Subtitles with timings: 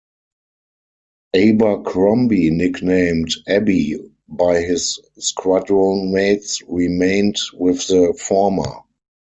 [1.35, 8.79] Abercrombie-nicknamed "Abbie" by his squadron-mates-remained with the former.